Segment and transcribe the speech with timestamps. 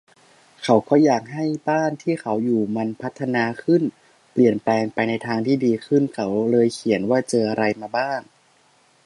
[0.63, 3.81] เขาก็อยากให้บ้านที่เขาอยู่มันพัฒนาขึ้น
[4.31, 8.21] เปลี่ยนแปลงไปในทางที่ดึขึ้นเขาเลยเขียนว่าเจออะไรมาบ้าง